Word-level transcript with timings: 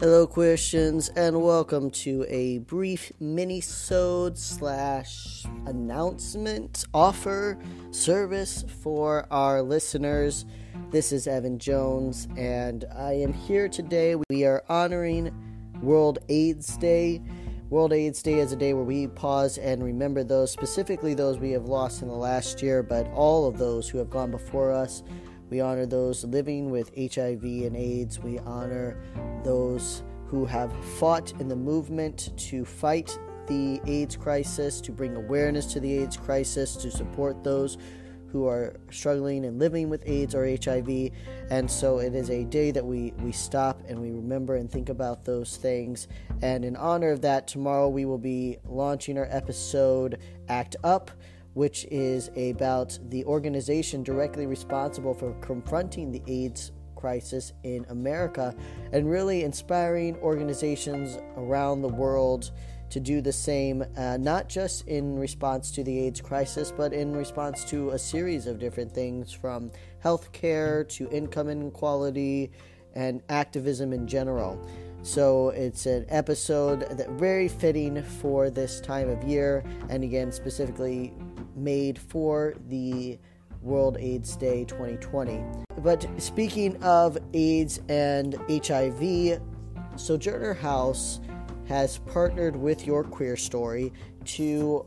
Hello, 0.00 0.28
Christians, 0.28 1.08
and 1.16 1.42
welcome 1.42 1.90
to 1.90 2.24
a 2.28 2.58
brief 2.58 3.10
mini-sode 3.18 4.38
slash 4.38 5.44
announcement 5.66 6.84
offer 6.94 7.58
service 7.90 8.64
for 8.80 9.26
our 9.32 9.60
listeners. 9.60 10.46
This 10.92 11.10
is 11.10 11.26
Evan 11.26 11.58
Jones, 11.58 12.28
and 12.36 12.84
I 12.96 13.14
am 13.14 13.32
here 13.32 13.68
today. 13.68 14.14
We 14.30 14.44
are 14.44 14.62
honoring 14.68 15.34
World 15.82 16.20
AIDS 16.28 16.76
Day. 16.76 17.20
World 17.68 17.92
AIDS 17.92 18.22
Day 18.22 18.34
is 18.34 18.52
a 18.52 18.56
day 18.56 18.74
where 18.74 18.84
we 18.84 19.08
pause 19.08 19.58
and 19.58 19.82
remember 19.82 20.22
those, 20.22 20.52
specifically 20.52 21.14
those 21.14 21.40
we 21.40 21.50
have 21.50 21.64
lost 21.64 22.02
in 22.02 22.08
the 22.08 22.14
last 22.14 22.62
year, 22.62 22.84
but 22.84 23.08
all 23.08 23.48
of 23.48 23.58
those 23.58 23.88
who 23.88 23.98
have 23.98 24.10
gone 24.10 24.30
before 24.30 24.70
us. 24.70 25.02
We 25.50 25.60
honor 25.60 25.86
those 25.86 26.24
living 26.24 26.70
with 26.70 26.90
HIV 26.96 27.42
and 27.42 27.76
AIDS. 27.76 28.18
We 28.18 28.38
honor 28.40 28.96
those 29.44 30.02
who 30.26 30.44
have 30.44 30.72
fought 30.98 31.32
in 31.40 31.48
the 31.48 31.56
movement 31.56 32.30
to 32.36 32.64
fight 32.64 33.18
the 33.46 33.80
AIDS 33.86 34.16
crisis, 34.16 34.80
to 34.82 34.92
bring 34.92 35.16
awareness 35.16 35.72
to 35.72 35.80
the 35.80 35.98
AIDS 35.98 36.16
crisis, 36.16 36.76
to 36.76 36.90
support 36.90 37.42
those 37.42 37.78
who 38.30 38.46
are 38.46 38.76
struggling 38.90 39.46
and 39.46 39.58
living 39.58 39.88
with 39.88 40.02
AIDS 40.06 40.34
or 40.34 40.46
HIV. 40.46 41.10
And 41.50 41.70
so 41.70 41.98
it 41.98 42.14
is 42.14 42.28
a 42.30 42.44
day 42.44 42.70
that 42.70 42.84
we, 42.84 43.12
we 43.22 43.32
stop 43.32 43.80
and 43.88 43.98
we 43.98 44.10
remember 44.10 44.56
and 44.56 44.70
think 44.70 44.90
about 44.90 45.24
those 45.24 45.56
things. 45.56 46.08
And 46.42 46.64
in 46.64 46.76
honor 46.76 47.10
of 47.10 47.22
that, 47.22 47.48
tomorrow 47.48 47.88
we 47.88 48.04
will 48.04 48.18
be 48.18 48.58
launching 48.66 49.16
our 49.16 49.28
episode 49.30 50.18
Act 50.48 50.76
Up 50.84 51.10
which 51.58 51.84
is 51.90 52.30
about 52.36 52.96
the 53.08 53.24
organization 53.24 54.04
directly 54.04 54.46
responsible 54.46 55.12
for 55.12 55.32
confronting 55.40 56.12
the 56.12 56.22
AIDS 56.28 56.70
crisis 56.94 57.52
in 57.64 57.84
America 57.88 58.54
and 58.92 59.10
really 59.10 59.42
inspiring 59.42 60.14
organizations 60.18 61.18
around 61.36 61.82
the 61.82 61.88
world 61.88 62.52
to 62.90 63.00
do 63.00 63.20
the 63.20 63.32
same, 63.32 63.84
uh, 63.96 64.16
not 64.18 64.48
just 64.48 64.86
in 64.86 65.18
response 65.18 65.72
to 65.72 65.82
the 65.82 65.98
AIDS 65.98 66.20
crisis, 66.20 66.70
but 66.70 66.92
in 66.92 67.12
response 67.12 67.64
to 67.64 67.90
a 67.90 67.98
series 67.98 68.46
of 68.46 68.60
different 68.60 68.92
things 68.94 69.32
from 69.32 69.72
healthcare 70.04 70.88
to 70.88 71.10
income 71.10 71.48
inequality 71.48 72.52
and 72.94 73.20
activism 73.30 73.92
in 73.92 74.06
general. 74.06 74.64
So 75.02 75.50
it's 75.50 75.86
an 75.86 76.06
episode 76.08 76.80
that 76.90 77.08
very 77.10 77.48
fitting 77.48 78.02
for 78.02 78.50
this 78.50 78.80
time 78.80 79.08
of 79.08 79.22
year, 79.24 79.64
and 79.88 80.04
again 80.04 80.32
specifically 80.32 81.12
made 81.58 81.98
for 81.98 82.54
the 82.68 83.18
World 83.62 83.96
AIDS 83.98 84.36
Day 84.36 84.64
2020. 84.64 85.42
But 85.78 86.06
speaking 86.18 86.82
of 86.82 87.18
AIDS 87.34 87.80
and 87.88 88.36
HIV, 88.48 89.40
Sojourner 89.96 90.54
House 90.54 91.20
has 91.66 91.98
partnered 91.98 92.56
with 92.56 92.86
Your 92.86 93.04
Queer 93.04 93.36
Story 93.36 93.92
to 94.24 94.86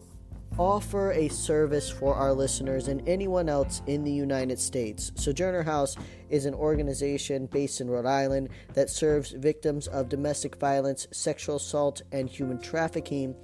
offer 0.58 1.12
a 1.14 1.30
service 1.30 1.90
for 1.90 2.14
our 2.14 2.34
listeners 2.34 2.88
and 2.88 3.08
anyone 3.08 3.48
else 3.48 3.82
in 3.88 4.04
the 4.04 4.12
United 4.12 4.60
States. 4.60 5.12
Sojourner 5.16 5.64
House 5.64 5.96
is 6.30 6.46
an 6.46 6.54
organization 6.54 7.46
based 7.46 7.82
in 7.82 7.90
Rhode 7.90 8.06
Island 8.06 8.50
that 8.74 8.90
serves 8.90 9.32
victims 9.32 9.88
of 9.88 10.10
domestic 10.10 10.58
violence, 10.58 11.08
sexual 11.12 11.56
assault, 11.56 12.02
and 12.12 12.30
human 12.30 12.60
trafficking 12.60 13.36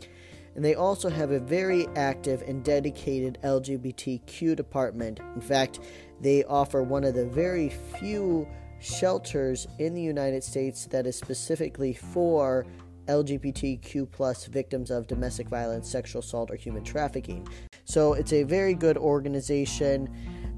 and 0.58 0.66
they 0.66 0.74
also 0.74 1.08
have 1.08 1.30
a 1.30 1.40
very 1.40 1.88
active 1.96 2.42
and 2.42 2.64
dedicated 2.64 3.38
LGBTQ 3.44 4.56
department. 4.56 5.20
In 5.36 5.40
fact, 5.40 5.80
they 6.20 6.44
offer 6.46 6.82
one 6.82 7.04
of 7.04 7.14
the 7.14 7.28
very 7.28 7.70
few 7.70 8.48
shelters 8.80 9.68
in 9.78 9.94
the 9.94 10.02
United 10.02 10.44
States 10.44 10.88
that 10.88 11.06
is 11.06 11.16
specifically 11.16 11.94
for 11.94 12.66
LGBTQ 13.06 14.12
plus 14.12 14.48
victims 14.48 14.90
of 14.90 15.06
domestic 15.06 15.48
violence, 15.48 15.88
sexual 15.90 16.22
assault, 16.22 16.50
or 16.50 16.56
human 16.56 16.84
trafficking. 16.84 17.48
So 17.86 18.14
it's 18.14 18.34
a 18.34 18.42
very 18.42 18.74
good 18.74 18.98
organization 18.98 20.10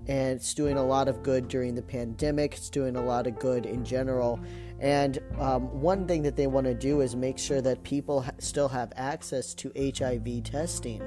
and 0.07 0.37
it's 0.37 0.53
doing 0.53 0.77
a 0.77 0.83
lot 0.83 1.09
of 1.09 1.21
good 1.23 1.49
during 1.49 1.75
the 1.75 1.81
pandemic. 1.81 2.53
It's 2.53 2.69
doing 2.69 2.95
a 2.95 3.03
lot 3.03 3.27
of 3.27 3.37
good 3.37 3.65
in 3.65 3.83
general. 3.83 4.39
And 4.79 5.19
um, 5.39 5.81
one 5.81 6.07
thing 6.07 6.23
that 6.23 6.35
they 6.35 6.47
want 6.47 6.65
to 6.67 6.73
do 6.73 7.01
is 7.01 7.15
make 7.15 7.37
sure 7.37 7.61
that 7.61 7.83
people 7.83 8.21
ha- 8.21 8.31
still 8.39 8.69
have 8.69 8.93
access 8.95 9.53
to 9.55 9.71
HIV 9.75 10.43
testing. 10.43 11.01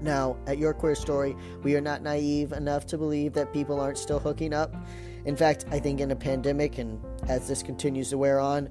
Now, 0.00 0.36
at 0.46 0.58
Your 0.58 0.74
Queer 0.74 0.94
Story, 0.94 1.36
we 1.62 1.74
are 1.74 1.80
not 1.80 2.02
naive 2.02 2.52
enough 2.52 2.86
to 2.86 2.98
believe 2.98 3.32
that 3.32 3.52
people 3.52 3.80
aren't 3.80 3.98
still 3.98 4.20
hooking 4.20 4.52
up. 4.52 4.74
In 5.24 5.36
fact, 5.36 5.64
I 5.70 5.78
think 5.78 6.00
in 6.00 6.10
a 6.10 6.16
pandemic, 6.16 6.78
and 6.78 7.02
as 7.28 7.48
this 7.48 7.62
continues 7.62 8.10
to 8.10 8.18
wear 8.18 8.38
on, 8.38 8.70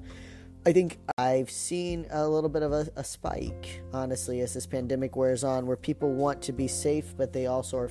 I 0.66 0.72
think 0.72 0.98
I've 1.16 1.50
seen 1.50 2.06
a 2.10 2.28
little 2.28 2.50
bit 2.50 2.62
of 2.62 2.72
a, 2.72 2.88
a, 2.96 3.04
spike, 3.04 3.82
honestly, 3.92 4.40
as 4.40 4.54
this 4.54 4.66
pandemic 4.66 5.16
wears 5.16 5.44
on, 5.44 5.66
where 5.66 5.76
people 5.76 6.12
want 6.12 6.42
to 6.42 6.52
be 6.52 6.66
safe, 6.66 7.16
but 7.16 7.32
they 7.32 7.46
also 7.46 7.78
are 7.78 7.90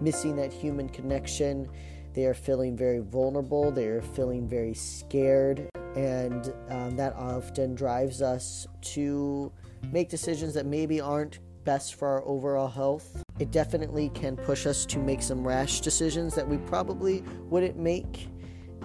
missing 0.00 0.36
that 0.36 0.52
human 0.52 0.88
connection. 0.88 1.68
They 2.18 2.26
are 2.26 2.34
feeling 2.34 2.76
very 2.76 2.98
vulnerable, 2.98 3.70
they 3.70 3.86
are 3.86 4.02
feeling 4.02 4.48
very 4.48 4.74
scared, 4.74 5.68
and 5.94 6.52
um, 6.68 6.96
that 6.96 7.14
often 7.14 7.76
drives 7.76 8.22
us 8.22 8.66
to 8.96 9.52
make 9.92 10.08
decisions 10.08 10.52
that 10.54 10.66
maybe 10.66 11.00
aren't 11.00 11.38
best 11.62 11.94
for 11.94 12.08
our 12.08 12.26
overall 12.26 12.66
health. 12.66 13.22
It 13.38 13.52
definitely 13.52 14.08
can 14.14 14.36
push 14.36 14.66
us 14.66 14.84
to 14.86 14.98
make 14.98 15.22
some 15.22 15.46
rash 15.46 15.80
decisions 15.80 16.34
that 16.34 16.48
we 16.48 16.56
probably 16.56 17.22
wouldn't 17.50 17.76
make 17.76 18.26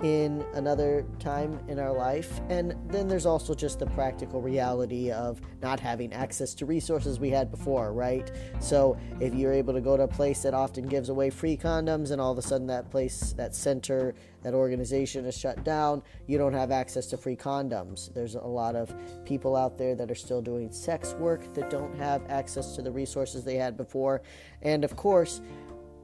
in 0.03 0.45
another 0.53 1.05
time 1.17 1.57
in 1.69 1.79
our 1.79 1.93
life. 1.93 2.41
And 2.49 2.75
then 2.87 3.07
there's 3.07 3.25
also 3.25 3.53
just 3.55 3.79
the 3.79 3.85
practical 3.87 4.41
reality 4.41 5.09
of 5.09 5.39
not 5.61 5.79
having 5.79 6.11
access 6.11 6.53
to 6.55 6.65
resources 6.65 7.21
we 7.21 7.29
had 7.29 7.49
before, 7.49 7.93
right? 7.93 8.29
So 8.59 8.97
if 9.21 9.33
you're 9.33 9.53
able 9.53 9.73
to 9.73 9.79
go 9.79 9.95
to 9.95 10.03
a 10.03 10.07
place 10.07 10.41
that 10.43 10.53
often 10.53 10.87
gives 10.87 11.07
away 11.07 11.29
free 11.29 11.55
condoms 11.55 12.11
and 12.11 12.19
all 12.19 12.33
of 12.33 12.37
a 12.37 12.41
sudden 12.41 12.67
that 12.67 12.91
place, 12.91 13.33
that 13.37 13.55
center, 13.55 14.13
that 14.41 14.53
organization 14.53 15.25
is 15.25 15.37
shut 15.37 15.63
down, 15.63 16.03
you 16.27 16.37
don't 16.37 16.53
have 16.53 16.69
access 16.69 17.07
to 17.07 17.17
free 17.17 17.37
condoms. 17.37 18.13
There's 18.13 18.35
a 18.35 18.41
lot 18.41 18.75
of 18.75 18.93
people 19.23 19.55
out 19.55 19.77
there 19.77 19.95
that 19.95 20.11
are 20.11 20.15
still 20.15 20.41
doing 20.41 20.69
sex 20.69 21.13
work 21.13 21.53
that 21.53 21.69
don't 21.69 21.95
have 21.95 22.21
access 22.29 22.75
to 22.75 22.81
the 22.81 22.91
resources 22.91 23.45
they 23.45 23.55
had 23.55 23.77
before. 23.77 24.21
And 24.61 24.83
of 24.83 24.97
course, 24.97 25.39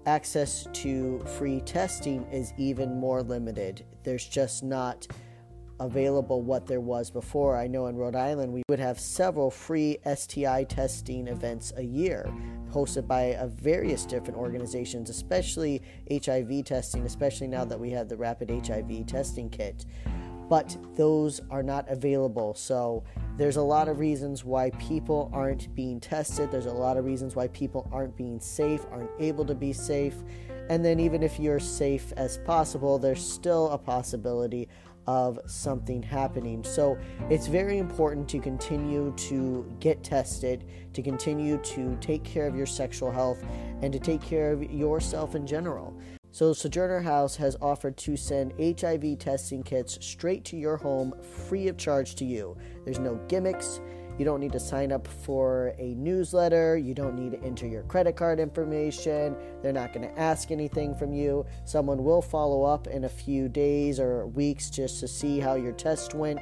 access 0.05 0.67
to 0.73 1.19
free 1.37 1.61
testing 1.61 2.25
is 2.31 2.53
even 2.57 2.99
more 2.99 3.21
limited. 3.21 3.85
There's 4.03 4.25
just 4.25 4.63
not 4.63 5.07
available 5.79 6.41
what 6.41 6.67
there 6.67 6.81
was 6.81 7.09
before. 7.09 7.57
I 7.57 7.67
know 7.67 7.87
in 7.87 7.95
Rhode 7.95 8.15
Island 8.15 8.51
we 8.51 8.63
would 8.69 8.79
have 8.79 8.99
several 8.99 9.49
free 9.49 9.97
STI 10.13 10.65
testing 10.65 11.27
events 11.27 11.71
a 11.77 11.83
year 11.83 12.31
hosted 12.71 13.07
by 13.07 13.35
uh, 13.35 13.47
various 13.47 14.05
different 14.05 14.37
organizations, 14.37 15.09
especially 15.09 15.81
HIV 16.11 16.65
testing, 16.65 17.05
especially 17.05 17.47
now 17.47 17.65
that 17.65 17.79
we 17.79 17.89
have 17.91 18.09
the 18.09 18.17
rapid 18.17 18.49
HIV 18.49 19.07
testing 19.07 19.49
kit. 19.49 19.85
But 20.49 20.75
those 20.95 21.39
are 21.51 21.63
not 21.63 21.87
available. 21.87 22.55
So 22.55 23.03
there's 23.37 23.57
a 23.57 23.61
lot 23.61 23.87
of 23.87 23.99
reasons 23.99 24.43
why 24.43 24.71
people 24.71 25.29
aren't 25.31 25.73
being 25.75 25.99
tested. 25.99 26.51
There's 26.51 26.65
a 26.65 26.73
lot 26.73 26.97
of 26.97 27.05
reasons 27.05 27.35
why 27.35 27.47
people 27.49 27.87
aren't 27.91 28.17
being 28.17 28.39
safe, 28.39 28.85
aren't 28.91 29.11
able 29.19 29.45
to 29.45 29.55
be 29.55 29.71
safe. 29.71 30.15
And 30.69 30.83
then, 30.83 30.99
even 30.99 31.23
if 31.23 31.39
you're 31.39 31.59
safe 31.59 32.13
as 32.15 32.37
possible, 32.39 32.99
there's 32.99 33.25
still 33.25 33.69
a 33.69 33.77
possibility 33.77 34.67
of 35.07 35.39
something 35.47 36.03
happening. 36.03 36.63
So, 36.63 36.97
it's 37.29 37.47
very 37.47 37.79
important 37.79 38.29
to 38.29 38.39
continue 38.39 39.11
to 39.17 39.71
get 39.79 40.03
tested, 40.03 40.65
to 40.93 41.01
continue 41.01 41.57
to 41.57 41.97
take 42.01 42.23
care 42.23 42.45
of 42.45 42.55
your 42.55 42.67
sexual 42.67 43.09
health, 43.09 43.43
and 43.81 43.91
to 43.91 43.99
take 43.99 44.21
care 44.21 44.51
of 44.51 44.71
yourself 44.71 45.33
in 45.33 45.47
general. 45.47 45.99
So, 46.31 46.53
Sojourner 46.53 47.01
House 47.01 47.35
has 47.37 47.57
offered 47.59 47.97
to 47.97 48.15
send 48.15 48.53
HIV 48.59 49.17
testing 49.17 49.63
kits 49.63 49.97
straight 50.05 50.45
to 50.45 50.57
your 50.57 50.77
home 50.77 51.13
free 51.47 51.67
of 51.67 51.77
charge 51.77 52.15
to 52.15 52.25
you. 52.25 52.55
There's 52.85 52.99
no 52.99 53.15
gimmicks. 53.27 53.81
You 54.19 54.25
don't 54.25 54.39
need 54.39 54.51
to 54.51 54.59
sign 54.59 54.91
up 54.91 55.07
for 55.07 55.73
a 55.79 55.95
newsletter. 55.95 56.77
You 56.77 56.93
don't 56.93 57.15
need 57.15 57.31
to 57.31 57.41
enter 57.41 57.65
your 57.65 57.83
credit 57.83 58.15
card 58.15 58.39
information. 58.39 59.35
They're 59.63 59.73
not 59.73 59.91
going 59.91 60.07
to 60.07 60.19
ask 60.19 60.51
anything 60.51 60.93
from 60.93 61.13
you. 61.13 61.45
Someone 61.65 62.03
will 62.03 62.21
follow 62.21 62.63
up 62.63 62.87
in 62.87 63.05
a 63.05 63.09
few 63.09 63.47
days 63.47 63.99
or 63.99 64.27
weeks 64.27 64.69
just 64.69 64.99
to 64.99 65.07
see 65.07 65.39
how 65.39 65.55
your 65.55 65.71
test 65.71 66.13
went. 66.13 66.41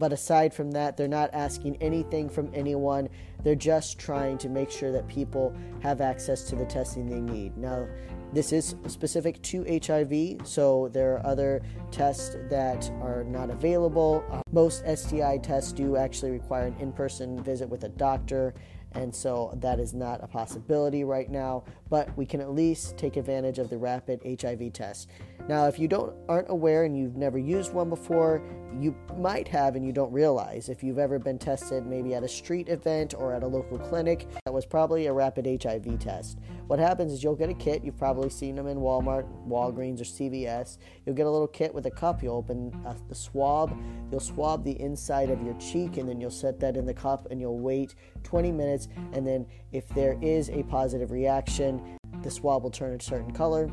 But 0.00 0.14
aside 0.14 0.54
from 0.54 0.70
that, 0.72 0.96
they're 0.96 1.08
not 1.08 1.28
asking 1.34 1.76
anything 1.82 2.30
from 2.30 2.50
anyone. 2.54 3.10
They're 3.44 3.54
just 3.54 3.98
trying 3.98 4.38
to 4.38 4.48
make 4.48 4.70
sure 4.70 4.90
that 4.92 5.06
people 5.08 5.54
have 5.82 6.00
access 6.00 6.44
to 6.44 6.56
the 6.56 6.64
testing 6.64 7.06
they 7.06 7.20
need. 7.20 7.58
Now, 7.58 7.86
this 8.32 8.50
is 8.50 8.76
specific 8.86 9.42
to 9.42 9.64
HIV, 9.84 10.46
so 10.48 10.88
there 10.88 11.14
are 11.14 11.26
other 11.26 11.60
tests 11.90 12.34
that 12.48 12.90
are 13.02 13.24
not 13.24 13.50
available. 13.50 14.24
Most 14.52 14.84
STI 14.86 15.36
tests 15.36 15.72
do 15.72 15.98
actually 15.98 16.30
require 16.30 16.68
an 16.68 16.76
in 16.80 16.92
person 16.92 17.42
visit 17.42 17.68
with 17.68 17.84
a 17.84 17.90
doctor, 17.90 18.54
and 18.92 19.14
so 19.14 19.56
that 19.60 19.78
is 19.78 19.94
not 19.94 20.22
a 20.22 20.26
possibility 20.26 21.04
right 21.04 21.30
now. 21.30 21.64
But 21.88 22.16
we 22.16 22.26
can 22.26 22.40
at 22.40 22.52
least 22.52 22.96
take 22.96 23.16
advantage 23.16 23.58
of 23.58 23.70
the 23.70 23.78
rapid 23.78 24.20
HIV 24.40 24.72
test. 24.72 25.08
Now, 25.48 25.66
if 25.66 25.78
you 25.78 25.88
don't 25.88 26.14
aren't 26.28 26.50
aware 26.50 26.84
and 26.84 26.96
you've 26.96 27.16
never 27.16 27.38
used 27.38 27.72
one 27.72 27.88
before, 27.88 28.42
you 28.78 28.94
might 29.16 29.48
have 29.48 29.74
and 29.74 29.84
you 29.84 29.92
don't 29.92 30.12
realize. 30.12 30.68
If 30.68 30.82
you've 30.82 30.98
ever 30.98 31.18
been 31.18 31.38
tested, 31.38 31.86
maybe 31.86 32.14
at 32.14 32.22
a 32.22 32.28
street 32.28 32.68
event 32.68 33.14
or 33.14 33.34
at 33.34 33.42
a 33.42 33.46
local 33.46 33.78
clinic, 33.78 34.28
that 34.44 34.52
was 34.52 34.64
probably 34.64 35.06
a 35.06 35.12
rapid 35.12 35.46
HIV 35.60 35.98
test. 35.98 36.38
What 36.68 36.78
happens 36.78 37.12
is 37.12 37.24
you'll 37.24 37.34
get 37.34 37.50
a 37.50 37.54
kit. 37.54 37.82
You've 37.82 37.98
probably 37.98 38.30
seen 38.30 38.54
them 38.54 38.68
in 38.68 38.78
Walmart, 38.78 39.26
Walgreens, 39.48 40.00
or 40.00 40.04
CVS. 40.04 40.78
You'll 41.04 41.16
get 41.16 41.26
a 41.26 41.30
little 41.30 41.48
kit 41.48 41.74
with 41.74 41.86
a 41.86 41.90
cup. 41.90 42.22
You'll 42.22 42.36
open 42.36 42.72
a, 42.86 42.94
the 43.08 43.14
swab. 43.14 43.76
You'll 44.10 44.20
swab 44.20 44.62
the 44.62 44.80
inside 44.80 45.30
of 45.30 45.42
your 45.42 45.54
cheek, 45.54 45.96
and 45.96 46.08
then 46.08 46.20
you'll 46.20 46.30
set 46.30 46.60
that 46.60 46.76
in 46.76 46.86
the 46.86 46.94
cup, 46.94 47.26
and 47.30 47.40
you'll 47.40 47.58
wait 47.58 47.96
20 48.22 48.52
minutes. 48.52 48.79
And 49.12 49.26
then, 49.26 49.46
if 49.72 49.88
there 49.90 50.16
is 50.20 50.50
a 50.50 50.62
positive 50.64 51.10
reaction, 51.10 51.98
the 52.22 52.30
swab 52.30 52.62
will 52.62 52.70
turn 52.70 52.94
a 52.94 53.02
certain 53.02 53.32
color 53.32 53.70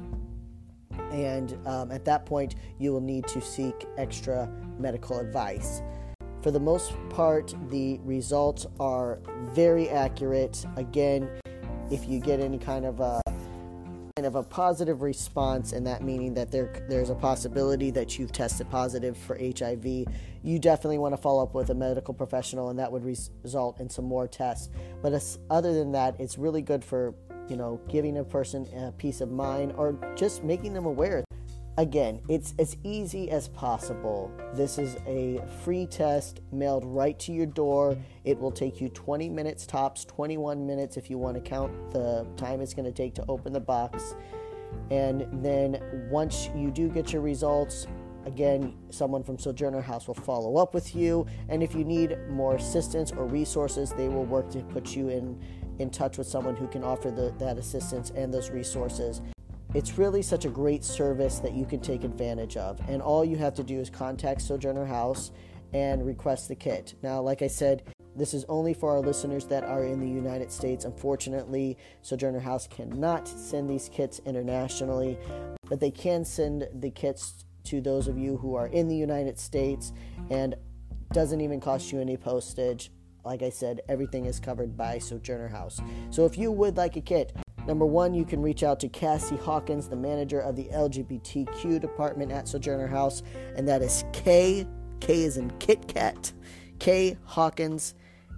and 1.12 1.58
um, 1.66 1.92
at 1.92 2.06
that 2.06 2.26
point, 2.26 2.56
you 2.80 2.92
will 2.92 3.02
need 3.02 3.28
to 3.28 3.42
seek 3.42 3.86
extra 3.98 4.50
medical 4.78 5.20
advice. 5.20 5.82
For 6.42 6.52
the 6.52 6.60
most 6.60 6.94
part, 7.10 7.54
the 7.70 8.00
results 8.04 8.68
are 8.80 9.20
very 9.54 9.90
accurate. 9.90 10.66
Again, 10.76 11.30
if 11.92 12.08
you 12.08 12.20
get 12.20 12.40
any 12.40 12.58
kind 12.58 12.86
of 12.86 13.00
a 13.00 13.22
kind 14.18 14.26
of 14.26 14.36
a 14.36 14.44
positive 14.44 15.02
response, 15.02 15.74
and 15.74 15.86
that 15.86 16.04
meaning 16.04 16.34
that 16.34 16.52
there 16.52 16.86
there's 16.90 17.10
a 17.10 17.16
possibility 17.16 17.92
that 17.92 18.18
you've 18.18 18.32
tested 18.32 18.70
positive 18.70 19.18
for 19.18 19.38
HIV, 19.38 20.06
you 20.48 20.60
definitely 20.60 20.98
want 20.98 21.14
to 21.14 21.22
follow 21.22 21.44
up 21.44 21.54
with 21.54 21.70
a 21.70 21.76
medical 21.76 22.14
professional, 22.14 22.70
and 22.70 22.80
that 22.80 22.92
would 22.92 23.04
result 23.04 23.80
in 23.80 23.90
some 23.90 24.06
more 24.06 24.28
tests. 24.28 24.70
But 25.02 25.38
other 25.50 25.74
than 25.74 25.92
that, 25.92 26.20
it's 26.20 26.38
really 26.38 26.62
good 26.62 26.84
for 26.84 27.14
you 27.50 27.56
know, 27.56 27.80
giving 27.88 28.18
a 28.18 28.24
person 28.24 28.68
a 28.76 28.92
peace 28.92 29.22
of 29.22 29.32
mind 29.32 29.74
or 29.78 29.98
just 30.16 30.44
making 30.44 30.74
them 30.74 30.86
aware. 30.86 31.24
Again, 31.78 32.22
it's 32.28 32.56
as 32.58 32.76
easy 32.84 33.30
as 33.30 33.50
possible. 33.50 34.32
This 34.54 34.80
is 34.80 34.98
a 35.06 35.40
free 35.64 35.86
test 35.86 36.42
mailed 36.52 36.84
right 36.84 37.18
to 37.20 37.32
your 37.32 37.46
door. 37.46 37.96
It 38.26 38.40
will 38.40 38.52
take 38.52 38.82
you 38.82 38.90
20 38.90 39.30
minutes 39.30 39.68
tops, 39.68 40.04
21 40.06 40.66
minutes 40.66 40.98
if 40.98 41.10
you 41.10 41.20
want 41.20 41.36
to 41.36 41.42
count 41.42 41.92
the 41.92 42.26
time 42.36 42.62
it's 42.62 42.74
going 42.74 42.86
to 42.86 42.92
take 42.92 43.14
to 43.16 43.26
open 43.30 43.54
the 43.54 43.60
box. 43.60 44.16
And 44.90 45.28
then 45.44 46.08
once 46.10 46.50
you 46.56 46.72
do 46.72 46.90
get 46.90 47.14
your 47.14 47.22
results, 47.22 47.86
again, 48.28 48.76
someone 48.92 49.24
from 49.24 49.40
Sojourner 49.40 49.82
House 49.82 50.08
will 50.08 50.14
follow 50.14 50.58
up 50.58 50.74
with 50.74 50.96
you. 50.96 51.26
And 51.50 51.64
if 51.64 51.74
you 51.74 51.84
need 51.84 52.18
more 52.30 52.56
assistance 52.56 53.12
or 53.12 53.26
resources, 53.26 53.92
they 53.94 54.10
will 54.10 54.26
work 54.26 54.52
to 54.52 54.60
put 54.60 54.96
you 54.96 55.10
in 55.10 55.42
in 55.80 55.92
touch 55.92 56.18
with 56.18 56.26
someone 56.26 56.56
who 56.56 56.68
can 56.68 56.84
offer 56.84 57.12
the, 57.12 57.32
that 57.38 57.58
assistance 57.60 58.12
and 58.16 58.34
those 58.34 58.50
resources. 58.50 59.22
It's 59.76 59.98
really 59.98 60.24
such 60.24 60.46
a 60.46 60.50
great 60.50 60.84
service 60.84 61.38
that 61.40 61.54
you 61.54 61.66
can 61.66 61.80
take 61.80 62.04
advantage 62.04 62.58
of. 62.58 62.80
And 62.90 63.00
all 63.00 63.24
you 63.24 63.38
have 63.38 63.54
to 63.56 63.64
do 63.64 63.80
is 63.80 63.90
contact 63.90 64.42
Sojourner 64.42 64.86
House 64.86 65.32
and 65.74 66.04
request 66.04 66.48
the 66.48 66.56
kit. 66.56 66.96
Now, 67.04 67.22
like 67.22 67.44
I 67.44 67.48
said, 67.48 67.84
this 68.16 68.34
is 68.34 68.44
only 68.50 68.74
for 68.74 68.90
our 68.92 69.02
listeners 69.02 69.46
that 69.46 69.64
are 69.64 69.84
in 69.84 70.00
the 70.00 70.10
United 70.10 70.52
States. 70.52 70.86
Unfortunately, 70.86 71.78
Sojourner 72.02 72.40
House 72.40 72.66
cannot 72.66 73.28
send 73.28 73.70
these 73.70 73.88
kits 73.90 74.20
internationally, 74.26 75.20
but 75.70 75.80
they 75.80 75.92
can 75.92 76.26
send 76.26 76.68
the 76.74 76.90
kits 76.90 77.46
to 77.68 77.82
those 77.82 78.08
of 78.08 78.18
you 78.18 78.38
who 78.38 78.56
are 78.56 78.68
in 78.68 78.88
the 78.88 78.96
United 78.96 79.40
States 79.40 79.94
and 80.30 80.56
doesn't 81.14 81.42
even 81.42 81.60
cost 81.60 81.92
you 81.92 82.00
any 82.00 82.18
postage 82.18 82.92
like 83.28 83.44
I 83.44 83.50
said, 83.50 83.82
everything 83.90 84.26
is 84.26 84.40
covered 84.40 84.78
by 84.78 84.98
Sojourner 85.00 85.50
House. 85.50 85.82
So 86.12 86.26
if 86.26 86.38
you 86.38 86.50
would 86.50 86.78
like 86.78 86.96
a 86.96 87.02
kit, 87.02 87.36
number 87.68 87.86
one, 87.86 88.14
you 88.14 88.24
can 88.24 88.42
reach 88.42 88.64
out 88.64 88.80
to 88.80 88.88
Cassie 88.88 89.36
Hawkins, 89.36 89.90
the 89.90 89.98
manager 89.98 90.40
of 90.40 90.56
the 90.56 90.70
LGBTQ 90.74 91.82
department 91.82 92.32
at 92.32 92.48
Sojourner 92.48 92.88
House, 92.88 93.24
and 93.58 93.68
that 93.68 93.82
is 93.82 94.06
K, 94.14 94.66
K 95.02 95.24
is 95.24 95.36
in 95.36 95.52
Kit 95.60 95.90
Kat, 95.90 96.32
K 96.80 97.18
Hawkins, 97.26 97.96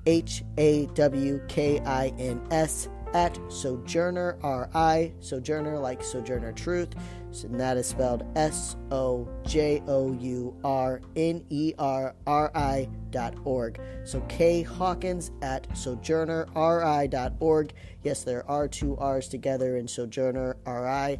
H 0.07 0.43
A 0.57 0.87
W 0.87 1.39
K 1.47 1.79
I 1.81 2.07
N 2.17 2.41
S 2.49 2.89
at 3.13 3.39
Sojourner 3.49 4.37
R 4.43 4.69
I, 4.73 5.13
Sojourner 5.19 5.77
like 5.79 6.03
Sojourner 6.03 6.51
Truth, 6.51 6.95
and 7.43 7.59
that 7.59 7.77
is 7.77 7.87
spelled 7.87 8.23
S 8.35 8.75
O 8.91 9.27
J 9.45 9.81
O 9.87 10.13
U 10.13 10.55
R 10.63 11.01
N 11.15 11.43
E 11.49 11.73
R 11.77 12.15
R 12.27 12.51
I 12.55 12.89
dot 13.11 13.35
org. 13.43 13.79
So 14.03 14.21
K 14.29 14.61
Hawkins 14.61 15.31
at 15.41 15.67
Sojourner 15.77 16.47
RI 16.55 17.07
dot 17.07 17.33
org. 17.39 17.73
Yes, 18.03 18.23
there 18.23 18.47
are 18.49 18.67
two 18.67 18.97
R's 18.97 19.27
together 19.27 19.77
in 19.77 19.87
Sojourner 19.87 20.57
RI. 20.65 21.19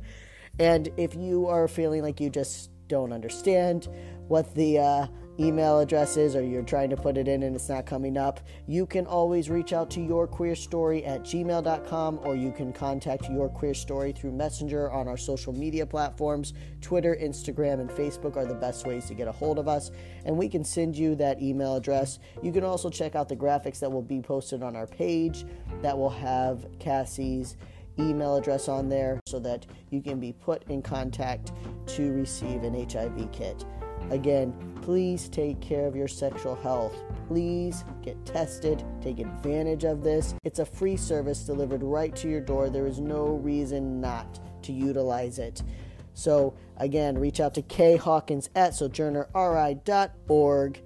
And 0.59 0.89
if 0.97 1.15
you 1.15 1.47
are 1.47 1.68
feeling 1.68 2.01
like 2.01 2.19
you 2.19 2.30
just 2.30 2.71
don't 2.88 3.13
understand 3.13 3.88
what 4.27 4.53
the 4.56 4.80
uh, 4.80 5.07
email 5.39 5.80
addresses 5.80 6.36
or 6.36 6.44
you're 6.44 6.63
trying 6.63 6.89
to 6.89 6.97
put 6.97 7.18
it 7.18 7.27
in 7.27 7.44
and 7.44 7.56
it's 7.56 7.69
not 7.69 7.86
coming 7.86 8.18
up, 8.18 8.41
you 8.68 8.86
can 8.86 9.06
always 9.06 9.50
reach 9.50 9.71
out 9.74 9.89
to 9.91 10.01
your 10.01 10.27
queer 10.27 10.56
story 10.56 11.06
at 11.06 11.24
gmail.com 11.24 12.19
or 12.24 12.36
you 12.36 12.51
can 12.51 12.74
contact 12.74 13.30
your 13.30 13.47
queer 13.47 13.74
story 13.74 14.12
through 14.12 14.31
Messenger 14.31 14.91
on 14.91 15.07
our 15.07 15.18
social 15.18 15.53
media 15.53 15.86
platforms. 15.86 16.53
Twitter, 16.81 17.18
Instagram, 17.21 17.80
and 17.80 17.89
Facebook 17.89 18.36
are 18.36 18.45
the 18.45 18.53
best 18.53 18.86
ways 18.86 19.06
to 19.06 19.13
get 19.13 19.27
a 19.27 19.31
hold 19.31 19.59
of 19.59 19.68
us, 19.68 19.91
and 20.25 20.38
we 20.38 20.50
can 20.50 20.63
send 20.63 20.97
you 20.97 21.15
that 21.15 21.41
email 21.41 21.75
address. 21.75 22.19
You 22.41 22.51
can 22.51 22.63
also 22.63 22.89
check 22.89 23.15
out 23.15 23.30
the 23.30 23.36
graphics 23.36 23.80
that 23.80 23.91
will 23.91 24.01
be 24.01 24.21
posted 24.21 24.63
on 24.63 24.75
our 24.75 24.88
page 24.88 25.45
that 25.81 25.97
will 25.97 26.09
have 26.09 26.65
Cassie's 26.80 27.56
email 28.00 28.36
address 28.36 28.68
on 28.68 28.89
there 28.89 29.19
so 29.25 29.39
that 29.39 29.65
you 29.89 30.01
can 30.01 30.19
be 30.19 30.31
put 30.31 30.63
in 30.69 30.81
contact 30.81 31.51
to 31.88 32.13
receive 32.13 32.63
an 32.63 32.74
HIV 32.89 33.31
kit. 33.31 33.65
Again, 34.12 34.54
please 34.82 35.30
take 35.30 35.62
care 35.62 35.86
of 35.86 35.96
your 35.96 36.08
sexual 36.08 36.56
health. 36.56 36.96
Please 37.28 37.86
get 38.02 38.26
tested, 38.26 38.84
take 39.02 39.20
advantage 39.20 39.84
of 39.84 40.04
this. 40.04 40.34
It's 40.44 40.60
a 40.60 40.66
free 40.66 40.98
service 40.98 41.44
delivered 41.44 41.84
right 41.84 42.16
to 42.16 42.28
your 42.28 42.42
door. 42.42 42.70
There 42.70 42.88
is 42.88 43.00
no 43.00 43.26
reason 43.26 44.02
not 44.02 44.40
to 44.64 44.74
utilize 44.74 45.38
it. 45.38 45.62
So, 46.16 46.56
again, 46.78 47.18
reach 47.18 47.40
out 47.40 47.54
to 47.54 47.62
Kay 47.62 47.96
Hawkins 47.96 48.50
at 48.56 48.72
sojournerri.org 48.72 50.82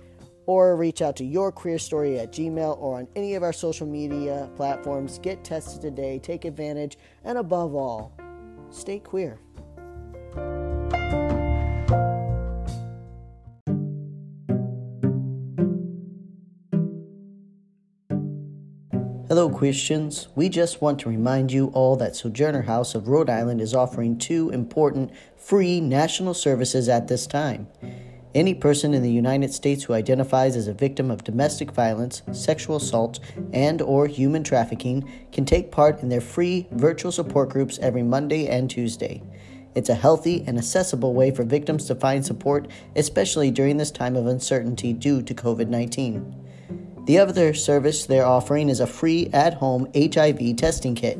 or 0.45 0.75
reach 0.75 1.01
out 1.01 1.15
to 1.15 1.23
your 1.23 1.51
queer 1.51 1.79
story 1.79 2.19
at 2.19 2.33
gmail 2.33 2.77
or 2.79 2.99
on 2.99 3.07
any 3.15 3.35
of 3.35 3.43
our 3.43 3.53
social 3.53 3.87
media 3.87 4.49
platforms. 4.55 5.17
Get 5.19 5.43
tested 5.43 5.81
today, 5.81 6.19
take 6.19 6.45
advantage, 6.45 6.97
and 7.23 7.37
above 7.37 7.73
all, 7.73 8.13
stay 8.69 8.99
queer. 8.99 9.39
Hello, 19.35 19.49
Christians. 19.49 20.27
We 20.35 20.47
just 20.47 20.79
want 20.79 20.99
to 20.99 21.09
remind 21.09 21.51
you 21.51 21.69
all 21.73 21.95
that 21.95 22.15
Sojourner 22.15 22.61
House 22.61 22.93
of 22.93 23.07
Rhode 23.07 23.31
Island 23.31 23.61
is 23.61 23.73
offering 23.73 24.19
two 24.19 24.51
important 24.51 25.09
free 25.35 25.81
national 25.81 26.35
services 26.35 26.87
at 26.87 27.07
this 27.07 27.25
time. 27.25 27.67
Any 28.35 28.53
person 28.53 28.93
in 28.93 29.01
the 29.01 29.11
United 29.11 29.51
States 29.51 29.85
who 29.85 29.93
identifies 29.93 30.55
as 30.55 30.67
a 30.67 30.73
victim 30.75 31.09
of 31.09 31.23
domestic 31.23 31.71
violence, 31.71 32.21
sexual 32.31 32.75
assault, 32.75 33.19
and 33.51 33.81
or 33.81 34.05
human 34.05 34.43
trafficking 34.43 35.11
can 35.31 35.45
take 35.45 35.71
part 35.71 36.03
in 36.03 36.09
their 36.09 36.21
free 36.21 36.67
virtual 36.69 37.11
support 37.11 37.49
groups 37.49 37.79
every 37.79 38.03
Monday 38.03 38.47
and 38.47 38.69
Tuesday. 38.69 39.23
It's 39.73 39.89
a 39.89 39.95
healthy 39.95 40.43
and 40.45 40.59
accessible 40.59 41.15
way 41.15 41.31
for 41.31 41.43
victims 41.43 41.85
to 41.85 41.95
find 41.95 42.23
support, 42.23 42.67
especially 42.95 43.49
during 43.49 43.77
this 43.77 43.89
time 43.89 44.15
of 44.15 44.27
uncertainty 44.27 44.93
due 44.93 45.23
to 45.23 45.33
COVID 45.33 45.69
19. 45.69 46.42
The 47.05 47.19
other 47.19 47.53
service 47.53 48.05
they're 48.05 48.25
offering 48.25 48.69
is 48.69 48.79
a 48.79 48.87
free 48.87 49.29
at 49.33 49.55
home 49.55 49.89
HIV 49.93 50.55
testing 50.55 50.95
kit. 50.95 51.19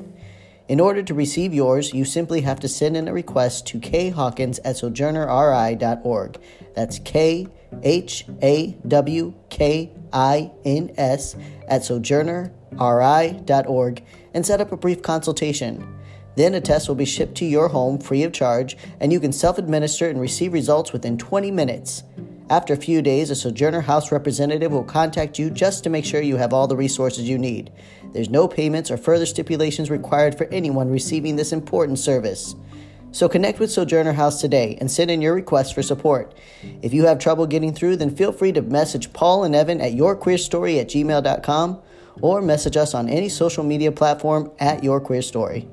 In 0.69 0.79
order 0.79 1.03
to 1.03 1.13
receive 1.13 1.53
yours, 1.53 1.93
you 1.93 2.05
simply 2.05 2.39
have 2.41 2.61
to 2.61 2.69
send 2.69 2.95
in 2.95 3.09
a 3.09 3.13
request 3.13 3.67
to 3.67 3.79
khawkins 3.79 4.59
at 4.63 4.77
sojournerri.org. 4.77 6.39
That's 6.73 6.99
K 6.99 7.47
H 7.83 8.25
A 8.41 8.77
W 8.87 9.33
K 9.49 9.91
I 10.13 10.51
N 10.63 10.93
S 10.95 11.35
at 11.67 11.81
sojournerri.org 11.81 14.03
and 14.33 14.45
set 14.45 14.61
up 14.61 14.71
a 14.71 14.77
brief 14.77 15.01
consultation. 15.01 15.99
Then 16.35 16.55
a 16.55 16.61
test 16.61 16.87
will 16.87 16.95
be 16.95 17.05
shipped 17.05 17.35
to 17.35 17.45
your 17.45 17.67
home 17.67 17.99
free 17.99 18.23
of 18.23 18.31
charge, 18.31 18.77
and 19.01 19.11
you 19.11 19.19
can 19.19 19.33
self 19.33 19.57
administer 19.57 20.09
and 20.09 20.21
receive 20.21 20.53
results 20.53 20.93
within 20.93 21.17
20 21.17 21.51
minutes. 21.51 22.03
After 22.50 22.73
a 22.73 22.77
few 22.77 23.01
days, 23.01 23.29
a 23.29 23.35
Sojourner 23.35 23.81
House 23.81 24.12
representative 24.12 24.71
will 24.71 24.83
contact 24.83 25.39
you 25.39 25.50
just 25.50 25.83
to 25.83 25.89
make 25.89 26.03
sure 26.03 26.21
you 26.21 26.35
have 26.35 26.53
all 26.53 26.67
the 26.67 26.75
resources 26.75 27.27
you 27.27 27.38
need. 27.38 27.71
There's 28.12 28.29
no 28.29 28.47
payments 28.47 28.91
or 28.91 28.97
further 28.97 29.25
stipulations 29.25 29.89
required 29.89 30.38
for 30.38 30.45
anyone 30.47 30.91
receiving 30.91 31.35
this 31.35 31.53
important 31.53 32.00
service. 32.00 32.55
So 33.12 33.29
connect 33.29 33.59
with 33.59 33.71
Sojourner 33.71 34.13
House 34.13 34.41
today 34.41 34.77
and 34.81 34.91
send 34.91 35.09
in 35.09 35.21
your 35.21 35.35
request 35.35 35.73
for 35.73 35.83
support. 35.83 36.33
If 36.81 36.93
you 36.93 37.05
have 37.05 37.19
trouble 37.19 37.47
getting 37.47 37.73
through, 37.73 37.97
then 37.97 38.15
feel 38.15 38.31
free 38.31 38.51
to 38.53 38.62
message 38.62 39.13
Paul 39.13 39.45
and 39.45 39.55
Evan 39.55 39.79
at 39.79 39.93
yourqueerstory 39.93 40.81
at 40.81 40.89
gmail.com 40.89 41.81
or 42.21 42.41
message 42.41 42.75
us 42.75 42.93
on 42.93 43.09
any 43.09 43.29
social 43.29 43.63
media 43.63 43.91
platform 43.91 44.51
at 44.59 44.83
Your 44.83 45.00
Queer 45.00 45.21
Story. 45.21 45.67